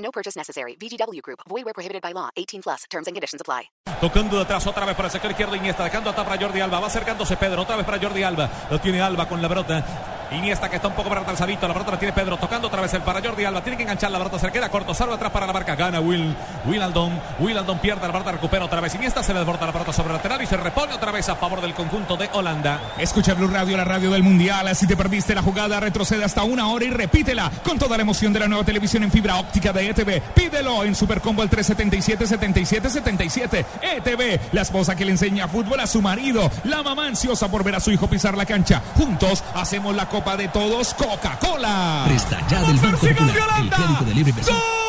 No 0.00 0.10
purchase 0.10 0.36
necessary. 0.36 0.76
VGW 0.76 1.20
Group. 1.22 1.40
Void 1.48 1.64
where 1.64 1.74
prohibited 1.74 2.02
by 2.02 2.12
law. 2.12 2.30
18 2.36 2.62
plus. 2.62 2.84
Terms 2.90 3.06
and 3.06 3.14
conditions 3.14 3.40
apply. 3.40 3.70
Tocando 4.00 4.36
de 4.36 4.42
atrás 4.42 4.66
otra 4.66 4.86
vez 4.86 4.96
para 4.96 5.06
el 5.08 5.12
sector 5.12 5.30
izquierdo 5.30 5.54
Iniesta, 5.54 5.84
dejando 5.84 6.10
atrás 6.10 6.26
para 6.26 6.40
Jordi 6.40 6.60
Alba. 6.60 6.80
Va 6.80 6.86
acercándose 6.86 7.36
Pedro, 7.36 7.62
otra 7.62 7.76
vez 7.76 7.84
para 7.84 8.00
Jordi 8.00 8.22
Alba. 8.22 8.48
Lo 8.70 8.80
tiene 8.80 9.00
Alba 9.00 9.28
con 9.28 9.42
la 9.42 9.48
pelota. 9.48 10.19
Iniesta 10.32 10.68
que 10.68 10.76
está 10.76 10.86
un 10.86 10.94
poco 10.94 11.08
para 11.08 11.22
retrasadito. 11.22 11.66
La 11.66 11.74
pelota 11.74 11.90
la 11.92 11.98
tiene 11.98 12.12
Pedro, 12.12 12.36
tocando 12.36 12.68
otra 12.68 12.80
vez 12.80 12.94
el 12.94 13.02
para 13.02 13.20
Jordi 13.20 13.44
Alba. 13.44 13.62
Tiene 13.62 13.76
que 13.76 13.82
enganchar 13.82 14.12
la 14.12 14.18
pelota, 14.18 14.38
se 14.38 14.52
queda 14.52 14.68
corto. 14.68 14.94
Salva 14.94 15.16
atrás 15.16 15.32
para 15.32 15.44
la 15.46 15.52
marca. 15.52 15.74
Gana 15.74 16.00
Will. 16.00 16.36
Wilaldon. 16.66 17.20
Wilaldon 17.40 17.80
pierde 17.80 18.06
la 18.06 18.12
pelota, 18.12 18.30
recupera 18.32 18.64
otra 18.64 18.80
vez. 18.80 18.94
Iniesta 18.94 19.24
se 19.24 19.32
le 19.32 19.40
desborda 19.40 19.66
la 19.66 19.72
pelota 19.72 19.92
sobre 19.92 20.10
el 20.10 20.16
lateral 20.16 20.40
y 20.40 20.46
se 20.46 20.56
repone 20.56 20.94
otra 20.94 21.10
vez 21.10 21.28
a 21.28 21.34
favor 21.34 21.60
del 21.60 21.74
conjunto 21.74 22.16
de 22.16 22.30
Holanda. 22.32 22.80
Escucha 22.98 23.34
Blue 23.34 23.48
Radio, 23.48 23.76
la 23.76 23.82
radio 23.84 24.12
del 24.12 24.22
Mundial. 24.22 24.72
Si 24.76 24.86
te 24.86 24.96
perdiste 24.96 25.34
la 25.34 25.42
jugada, 25.42 25.80
retrocede 25.80 26.22
hasta 26.24 26.44
una 26.44 26.68
hora 26.68 26.84
y 26.84 26.90
repítela 26.90 27.50
con 27.64 27.76
toda 27.78 27.96
la 27.96 28.02
emoción 28.02 28.32
de 28.32 28.38
la 28.38 28.46
nueva 28.46 28.62
televisión 28.62 29.02
en 29.02 29.10
fibra 29.10 29.34
óptica 29.36 29.72
de 29.72 29.90
ETV. 29.90 30.22
Pídelo 30.34 30.84
en 30.84 30.94
Supercombo 30.94 31.42
el 31.42 31.50
377-7777. 31.50 33.64
ETV, 33.82 34.40
la 34.52 34.62
esposa 34.62 34.94
que 34.94 35.04
le 35.04 35.10
enseña 35.10 35.48
fútbol 35.48 35.80
a 35.80 35.88
su 35.88 36.00
marido. 36.00 36.48
La 36.64 36.84
mamá 36.84 37.06
ansiosa 37.06 37.50
por 37.50 37.64
ver 37.64 37.74
a 37.74 37.80
su 37.80 37.90
hijo 37.90 38.06
pisar 38.06 38.36
la 38.36 38.46
cancha. 38.46 38.80
Juntos 38.96 39.42
hacemos 39.54 39.96
la 39.96 40.06
Copa 40.06 40.19
de 40.20 40.48
Todos 40.48 40.92
Coca-Cola. 40.94 42.04
Presta 42.06 42.46
ya 42.46 42.62
del 42.62 42.76
Banco 42.76 42.98
Popular, 42.98 43.60
el 43.62 43.70
crédito 43.70 44.04
de 44.04 44.14
libre 44.14 44.30
inversión. 44.30 44.79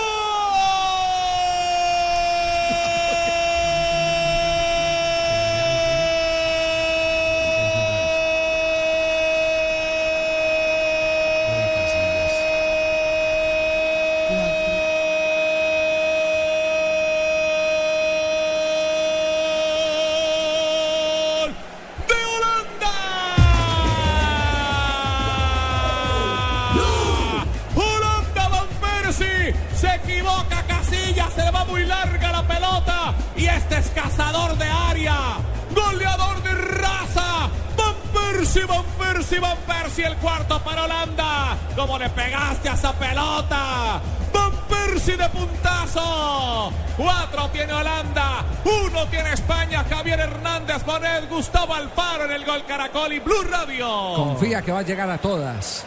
Equivoca 30.12 30.64
Casillas, 30.68 31.34
se 31.34 31.44
le 31.44 31.52
va 31.52 31.66
muy 31.66 31.86
larga 31.86 32.32
la 32.32 32.44
pelota 32.44 33.14
y 33.36 33.46
este 33.46 33.78
es 33.78 33.88
cazador 33.90 34.58
de 34.58 34.66
área, 34.66 35.38
goleador 35.74 36.44
de 36.44 36.54
raza. 36.54 37.50
Van 37.78 37.96
Persie, 38.14 38.66
Van 38.66 38.86
Persie, 38.98 39.40
Van 39.40 39.58
Persie, 39.68 40.06
el 40.06 40.16
cuarto 40.18 40.60
para 40.64 40.84
Holanda. 40.84 41.58
¿Cómo 41.76 41.98
le 41.98 42.10
pegaste 42.10 42.70
a 42.70 42.74
esa 42.74 42.94
pelota? 42.94 44.02
Van 44.34 44.52
Persie 44.70 45.18
de 45.18 45.30
puntazo. 45.30 46.72
Cuatro 46.98 47.50
tiene 47.50 47.74
Holanda, 47.74 48.46
uno 48.66 49.08
tiene 49.08 49.34
España. 49.34 49.86
Javier 49.90 50.20
Hernández 50.20 50.84
Bonet, 50.86 51.30
Gustavo 51.30 51.74
Alfaro 51.74 52.26
en 52.26 52.32
el 52.32 52.46
gol 52.46 52.64
Caracol 52.68 53.14
y 53.14 53.20
Blue 53.20 53.44
Radio. 53.50 54.14
Confía 54.16 54.62
que 54.62 54.72
va 54.72 54.80
a 54.80 54.84
llegar 54.84 55.10
a 55.10 55.18
todas. 55.18 55.86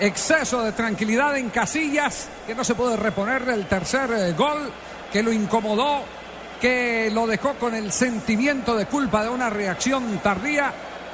Exceso 0.00 0.62
de 0.62 0.72
tranquilidad 0.72 1.36
en 1.36 1.50
Casillas, 1.50 2.28
que 2.46 2.54
no 2.54 2.64
se 2.64 2.74
puede 2.74 2.96
reponer 2.96 3.44
del 3.44 3.66
tercer 3.66 4.10
eh, 4.10 4.32
gol, 4.32 4.72
que 5.12 5.22
lo 5.22 5.30
incomodó, 5.30 6.02
que 6.58 7.10
lo 7.12 7.26
dejó 7.26 7.52
con 7.54 7.74
el 7.74 7.92
sentimiento 7.92 8.74
de 8.76 8.86
culpa 8.86 9.22
de 9.22 9.28
una 9.28 9.50
reacción 9.50 10.18
tardía 10.22 10.72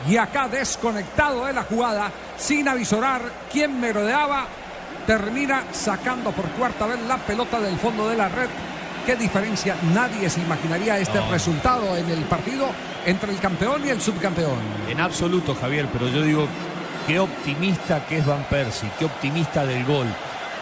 y 0.08 0.16
acá 0.16 0.48
desconectado 0.48 1.46
de 1.46 1.52
la 1.52 1.64
jugada, 1.64 2.12
sin 2.36 2.68
avisorar 2.68 3.22
quién 3.50 3.80
merodeaba, 3.80 4.46
termina 5.04 5.64
sacando 5.72 6.30
por 6.30 6.46
cuarta 6.50 6.86
vez 6.86 7.00
la 7.08 7.16
pelota 7.16 7.58
del 7.60 7.76
fondo 7.78 8.08
de 8.08 8.16
la 8.16 8.28
red. 8.28 8.48
¿Qué 9.04 9.16
diferencia? 9.16 9.76
Nadie 9.94 10.30
se 10.30 10.40
imaginaría 10.40 10.98
este 10.98 11.20
resultado 11.28 11.96
en 11.96 12.08
el 12.10 12.22
partido 12.24 12.68
entre 13.04 13.32
el 13.32 13.38
campeón 13.38 13.86
y 13.86 13.90
el 13.90 14.00
subcampeón. 14.00 14.58
En 14.88 15.00
absoluto, 15.00 15.54
Javier, 15.54 15.88
pero 15.92 16.08
yo 16.08 16.22
digo, 16.22 16.48
qué 17.06 17.20
optimista 17.20 18.04
que 18.06 18.18
es 18.18 18.26
Van 18.26 18.44
Persie, 18.44 18.90
qué 18.98 19.04
optimista 19.04 19.64
del 19.64 19.84
gol. 19.84 20.06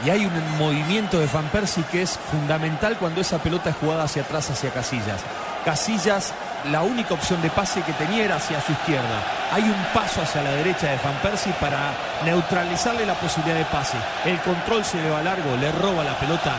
Y 0.04 0.10
hay 0.10 0.26
un 0.26 0.58
movimiento 0.58 1.18
de 1.18 1.26
Van 1.26 1.48
Persie 1.48 1.84
que 1.90 2.02
es 2.02 2.18
fundamental 2.30 2.96
cuando 2.98 3.20
esa 3.20 3.38
pelota 3.38 3.70
es 3.70 3.76
jugada 3.76 4.04
hacia 4.04 4.22
atrás, 4.22 4.50
hacia 4.50 4.70
Casillas. 4.70 5.22
Casillas, 5.64 6.34
la 6.70 6.82
única 6.82 7.14
opción 7.14 7.40
de 7.40 7.48
pase 7.48 7.80
que 7.82 7.92
tenía 7.94 8.24
era 8.24 8.36
hacia 8.36 8.60
su 8.60 8.72
izquierda. 8.72 9.22
Hay 9.52 9.62
un 9.62 9.84
paso 9.94 10.20
hacia 10.20 10.42
la 10.42 10.50
derecha 10.50 10.90
de 10.90 10.98
Van 11.02 11.14
Persie 11.22 11.52
para 11.58 11.94
neutralizarle 12.24 13.06
la 13.06 13.14
posibilidad 13.14 13.56
de 13.56 13.64
pase. 13.64 13.96
El 14.26 14.38
control 14.40 14.84
se 14.84 15.00
le 15.00 15.08
va 15.08 15.22
largo, 15.22 15.56
le 15.56 15.72
roba 15.72 16.04
la 16.04 16.18
pelota 16.18 16.56